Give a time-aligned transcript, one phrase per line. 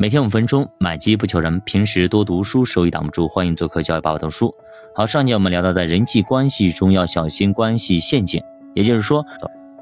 [0.00, 1.60] 每天五分钟，买机不求人。
[1.60, 3.28] 平时多读书，收益挡不住。
[3.28, 4.54] 欢迎做客教育爸爸读书。
[4.94, 8.42] 好，上节我们聊到，在人际关系中要小心关系陷阱。
[8.74, 9.22] 也就是说，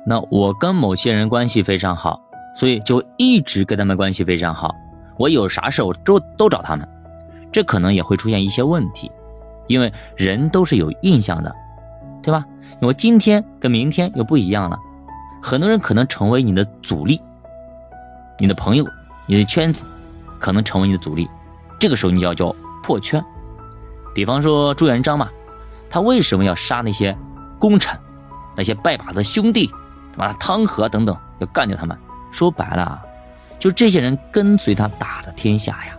[0.04, 2.20] 那我跟某些人关系非常好，
[2.56, 4.74] 所以就一直跟他们关系非常好。
[5.16, 6.84] 我有啥事我都都找他们，
[7.52, 9.08] 这可能也会出现一些问题，
[9.68, 11.54] 因为人都是有印象的，
[12.24, 12.44] 对吧？
[12.80, 14.76] 我今天跟明天又不一样了，
[15.40, 17.20] 很多人可能成为你的阻力，
[18.36, 18.84] 你的朋友，
[19.24, 19.84] 你的圈子。
[20.38, 21.28] 可能成为你的阻力，
[21.78, 23.24] 这个时候你就要叫破圈。
[24.14, 25.28] 比方说朱元璋嘛，
[25.90, 27.16] 他为什么要杀那些
[27.58, 27.98] 功臣、
[28.56, 31.96] 那些拜把子兄弟，什么汤和等等，要干掉他们？
[32.30, 33.00] 说白了，
[33.58, 35.96] 就这些人跟随他打的天下呀，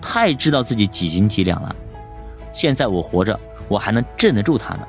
[0.00, 1.74] 太知道自己几斤几两了。
[2.52, 3.38] 现在我活着，
[3.68, 4.80] 我还能镇得住他们；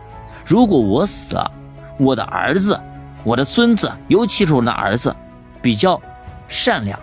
[0.46, 1.52] 如果我死了，
[1.98, 2.80] 我的儿子、
[3.24, 5.16] 我的孙子，尤其是我的儿子，
[5.62, 6.00] 比较
[6.48, 7.00] 善良。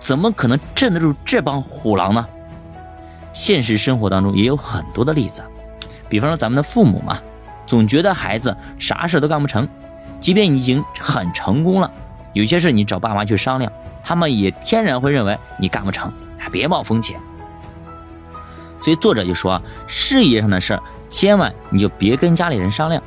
[0.00, 2.26] 怎么可能镇得住这帮虎狼呢？
[3.32, 5.40] 现实生活当中也有很多的例子，
[6.08, 7.18] 比方说咱们的父母嘛，
[7.66, 9.68] 总觉得孩子啥事都干不成，
[10.18, 11.88] 即便你已经很成功了，
[12.32, 13.70] 有些事你找爸妈去商量，
[14.02, 17.20] 他们也天然会认为你干不成，哎，别冒风险。
[18.82, 23.00] 所以作者就说，事业上的事儿，千万你就别跟家里人商量，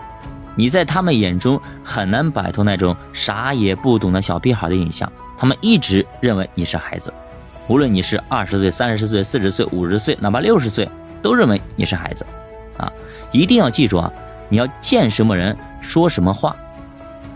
[0.55, 5.11] 你在他们眼中很难摆脱那种啥也不懂的小屁孩的印象。
[5.37, 7.13] 他们一直认为你是孩子，
[7.67, 10.87] 无论你是二十岁、三十岁、四十岁、五十岁，哪怕六十岁，
[11.21, 12.25] 都认为你是孩子，
[12.77, 12.91] 啊，
[13.31, 14.11] 一定要记住啊！
[14.49, 16.55] 你要见什么人说什么话，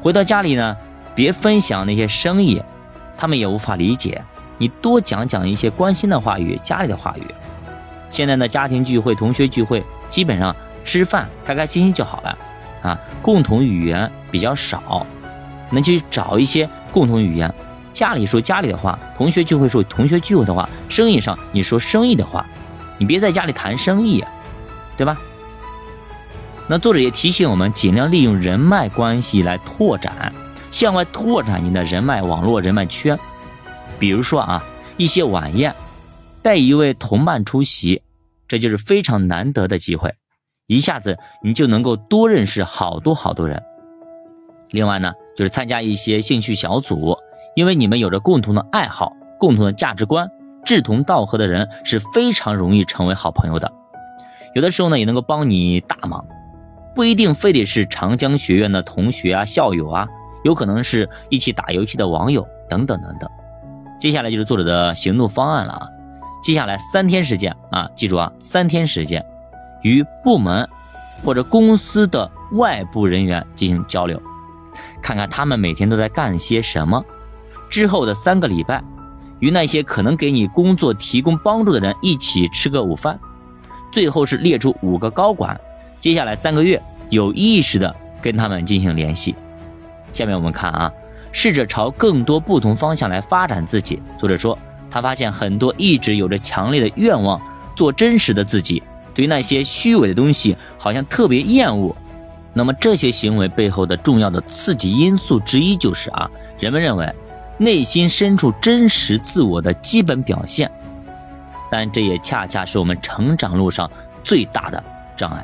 [0.01, 0.77] 回到家里呢，
[1.15, 2.61] 别分享那些生意，
[3.17, 4.21] 他们也无法理解。
[4.59, 7.25] 你多讲讲一些关心的话语，家里的话语。
[8.09, 12.37] 现在的家庭聚会、同学聚会，基本上吃饭开开心心就好了，
[12.87, 15.05] 啊，共同语言比较少，
[15.69, 17.53] 那就找一些共同语言。
[17.91, 22.45] 家里说家里的话，同学聚会说同学聚会的话，生意上你说生意的话，
[22.97, 24.23] 你别在家里谈生意，
[24.95, 25.17] 对吧？
[26.67, 30.31] 那作者也提醒我们，尽量利用人脉关系来拓展，
[30.69, 33.17] 向外拓展你的人脉网络、人脉圈。
[33.97, 34.63] 比如说啊，
[34.97, 35.73] 一些晚宴，
[36.43, 38.01] 带一位同伴出席，
[38.47, 40.13] 这就是非常难得的机会，
[40.67, 43.63] 一下子你就能够多认识好多好多人。
[44.71, 47.17] 另外呢，就是参加一些兴趣小组。
[47.55, 50.29] 因为你们有着共同的爱好、共同的价值观，
[50.63, 53.71] 志同道合的人是非常容易成为好朋友的。
[54.53, 56.23] 有的时候呢，也能够帮你大忙，
[56.93, 60.07] 不一定非得是长江学院的同学啊、校友啊，
[60.43, 63.27] 有可能是一起打游戏的网友等等等等。
[63.99, 65.87] 接下来就是作者的行动方案了啊！
[66.43, 69.25] 接下来三天时间啊，记住啊，三天时间，
[69.81, 70.67] 与部门
[71.23, 74.21] 或者公司的外部人员进行交流，
[75.01, 77.03] 看看他们每天都在干些什么。
[77.69, 78.83] 之后的三个礼拜，
[79.39, 83.19] 与那些可能给你工作提供帮助的人一起吃个午饭。
[83.91, 85.59] 最后是列出五个高管，
[85.99, 89.35] 接下来三个月有意识的跟他们进行联系。
[90.13, 90.91] 下面我们看啊，
[91.31, 94.01] 试着朝更多不同方向来发展自己。
[94.17, 94.57] 作者说，
[94.89, 97.39] 他发现很多一直有着强烈的愿望
[97.75, 98.81] 做真实的自己，
[99.17, 101.95] 对那些虚伪的东西好像特别厌恶。
[102.53, 106.29] 那么这些行为背后的重要的刺激因素之一就是啊，
[106.59, 107.11] 人们认为。
[107.59, 110.71] 内心深处真实自我的基本表现，
[111.71, 113.89] 但这也恰恰是我们成长路上
[114.23, 114.83] 最大的
[115.15, 115.43] 障碍。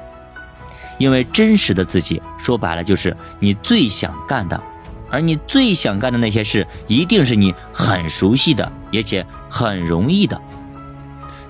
[0.99, 4.61] 因为真实的自己，说白了就是你最想干的，
[5.09, 10.39] 而你最想干的那些事，一定是你很熟悉的，而且很容易的。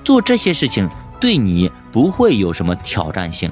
[0.06, 0.90] 做这些事情
[1.24, 3.50] 对你不会有什么挑战性。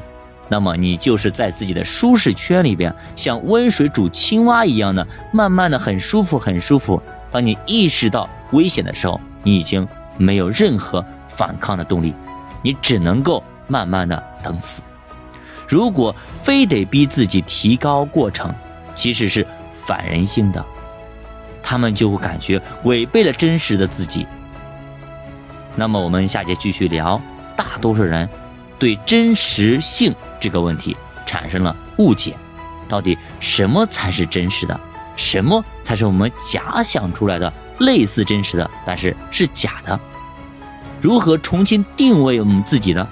[0.50, 7.02] 那么你就是在自己的舒适圈里边，像温水煮青蛙一样的，慢慢的很舒服，很舒服。
[7.32, 9.88] 当你意识到危险的时候，你已经
[10.18, 12.14] 没有任何反抗的动力，
[12.62, 14.82] 你只能够慢慢的等死。
[15.66, 18.54] 如果非得逼自己提高过程，
[18.94, 19.48] 其实是
[19.82, 20.66] 反人性的，
[21.64, 24.28] 他们就会感觉违背了真实的自己。
[25.74, 27.22] 那么我们下节继续聊，
[27.56, 28.28] 大多数人
[28.80, 30.14] 对真实性。
[30.40, 30.96] 这个问题
[31.26, 32.36] 产生了误解，
[32.90, 34.80] 到底什么才是真实的？
[35.16, 40.00] 什么才是我们假想出来的类似真实的，但是是假的？
[41.00, 43.08] 如何重新定位我们自己呢？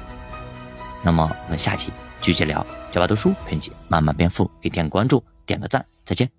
[1.03, 1.91] 那么我们下期
[2.21, 2.65] 继续聊。
[2.91, 6.38] 小白读书陪你慢慢变富，给点关注，点个赞，再见。